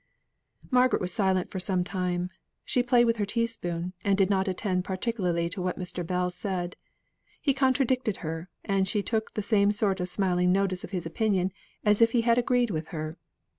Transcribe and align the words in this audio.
Margaret 0.71 0.99
was 0.99 1.13
silent 1.13 1.51
for 1.51 1.59
some 1.59 1.83
time. 1.83 2.31
She 2.65 2.81
played 2.81 3.05
with 3.05 3.17
her 3.17 3.25
teaspoon, 3.27 3.93
and 4.03 4.17
did 4.17 4.31
not 4.31 4.47
attend 4.47 4.83
particularly 4.83 5.47
to 5.49 5.61
what 5.61 5.77
Mr. 5.77 6.03
Bell 6.03 6.31
said. 6.31 6.75
He 7.39 7.53
contradicted 7.53 8.17
her, 8.25 8.49
and 8.65 8.87
she 8.87 9.03
took 9.03 9.35
the 9.35 9.43
same 9.43 9.71
sort 9.71 9.99
of 9.99 10.09
smiling 10.09 10.51
notice 10.51 10.83
of 10.83 10.89
his 10.89 11.05
opinion 11.05 11.51
as 11.85 12.01
if 12.01 12.13
he 12.13 12.21
had 12.21 12.39
agreed 12.39 12.71
with 12.71 12.87
her. 12.87 13.15